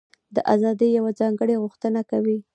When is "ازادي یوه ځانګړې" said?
0.55-1.55